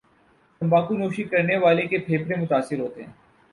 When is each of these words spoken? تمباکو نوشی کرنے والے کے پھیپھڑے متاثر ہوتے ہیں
تمباکو 0.61 0.93
نوشی 0.97 1.23
کرنے 1.31 1.57
والے 1.57 1.87
کے 1.87 1.97
پھیپھڑے 2.05 2.35
متاثر 2.35 2.79
ہوتے 2.79 3.03
ہیں 3.03 3.11